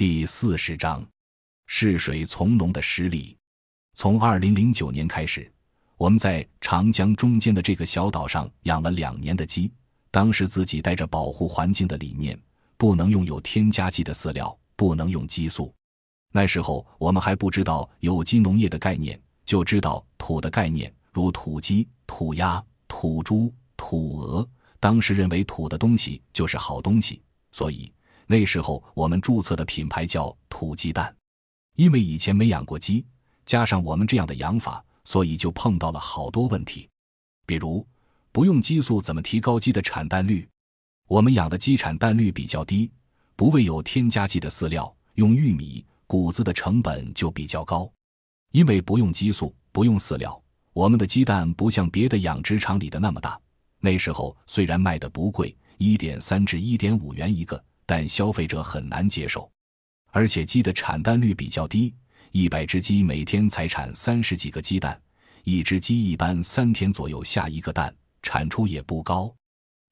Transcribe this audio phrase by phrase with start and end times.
[0.00, 1.06] 第四十章，
[1.66, 3.36] 试水从农的失利。
[3.92, 5.52] 从二零零九年开始，
[5.98, 9.70] 我们在长江中间的这个小岛上养了两年的鸡。
[10.10, 12.40] 当时自己带着保护环境的理念，
[12.78, 15.70] 不能用有添加剂的饲料，不能用激素。
[16.32, 24.48] 那时候我们还不知道有机农业的概念，就知道土的概念，如土鸡、土鸭、土猪、土鹅。
[24.80, 27.20] 当时认为土的东西就是好东西，
[27.52, 27.92] 所以
[28.30, 31.12] 那时候我们注册的品牌叫土鸡蛋。
[31.74, 33.04] 因为以前没养过鸡，
[33.44, 36.88] 加上我们这样的养法，所以就碰到了好多问题，
[37.44, 37.84] 比如
[38.30, 40.48] 不用激素怎么提高鸡的产蛋率？
[41.08, 42.88] 我们养的鸡产蛋率比较低，
[43.34, 47.90] 不喂有添加剂的饲料，用玉米谷子的成本就比较高。
[48.52, 50.40] 因为不用激素，不用饲料，
[50.72, 53.36] 我们的鸡蛋不像别的养殖场里的那么大。
[53.80, 59.50] 那时候虽然卖的不贵，一点三至一点五元一个，但消费者很难接受。
[60.12, 61.92] 而且鸡的产蛋率比较低，
[62.30, 64.96] 一百只鸡每天才产三十几个鸡蛋，
[65.42, 67.92] 一只鸡一般三天左右下一个蛋，
[68.22, 69.34] 产出也不高。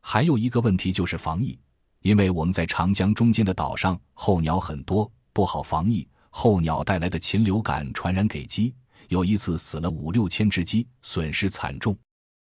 [0.00, 1.58] 还有一个问题就是防疫，
[2.03, 8.73] 因为我们在长江中间的岛上，候鸟很多，不好防疫，候鸟带来的禽流感传染给鸡，
[9.08, 11.98] 有一次死了五六千只鸡，损失惨重。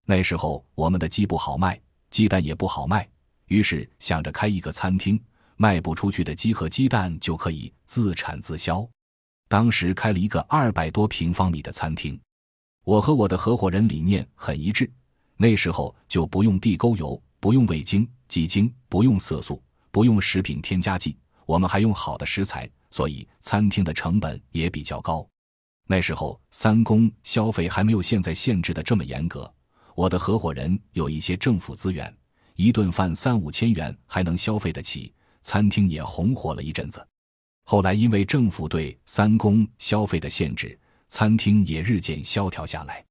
[0.07, 3.07] 那时候我们的鸡不好卖，鸡蛋也不好卖，
[3.45, 5.21] 于是想着开一个餐厅，
[5.57, 8.87] 卖不出去的鸡和鸡蛋就可以自产自销。
[9.47, 12.19] 当时开了一个二百多平方米的餐厅，
[12.83, 14.91] 我和我的合伙人理念很一致。
[15.37, 19.61] 那时候就不用地沟油，不用味精、鸡精，不用色素，
[19.91, 25.27] 不用食品添加剂，我们还用好的食材，所以餐厅的成本也比较高。
[25.87, 29.53] 那时候三公消费还没有现在限制的这么严格。
[29.93, 32.11] 我的合伙人有一些政府资源，
[32.55, 35.13] 一顿饭三五千元还能消费得起，
[35.45, 37.07] 餐厅也红火了一阵子。
[37.65, 43.05] 后来因为政府对三公消费的限制，餐厅也日渐萧条下来。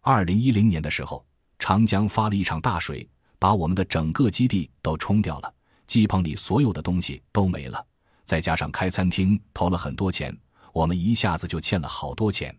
[0.00, 1.22] 二零一零年的时候，
[1.58, 3.06] 长江发了一场大水，
[3.38, 5.54] 把我们的整个基地都冲掉了，
[5.86, 7.86] 鸡棚里所有的东西都没了。
[8.24, 10.34] 再加上开餐厅投了很多钱，
[10.72, 12.56] 我们一下子就欠了好多钱。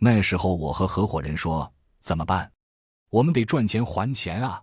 [0.00, 2.50] 那时候我和合伙人说怎么办？
[3.10, 4.60] 我们得赚钱还钱啊！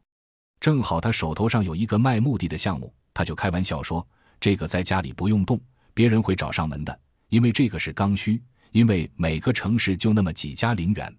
[0.59, 4.05] 正好他手头上有一个卖墓地的项目，他就开玩笑说
[4.39, 5.59] ：“这个在家里不用动，
[5.93, 8.41] 别人会找上门的，因为这个是刚需。
[8.71, 11.15] 因为每个城市就那么几家陵园。”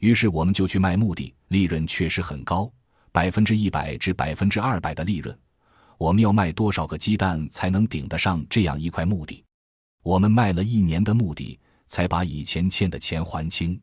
[0.00, 2.72] 于是我们就去卖墓地，利润确实很高，
[3.12, 5.38] 百分之一百至百分之二百的利润。
[5.98, 9.44] 我们要卖多少个鸡蛋才能顶得上这样一块墓地？
[10.02, 13.80] 我们卖了一年的墓地，才把以前欠的钱还清。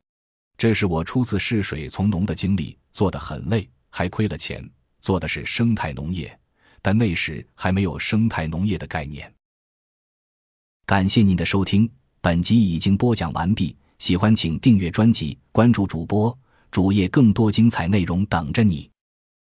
[0.58, 4.68] 这是我初次试水从农的经历，做得很累，还亏了钱。
[5.02, 6.36] 做的是生态农业，
[6.84, 9.34] 但那时还没有生态农业的概念。
[10.86, 11.90] 感谢您的收听，
[12.22, 13.76] 本集已经播讲完毕。
[14.00, 16.38] 喜欢请订阅专辑，关注主播
[16.70, 18.92] 主页，更多精彩内容等着你。